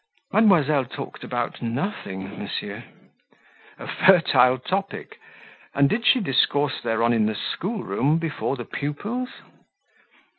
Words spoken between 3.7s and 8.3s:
"A fertile topic! and did she discourse thereon in the schoolroom,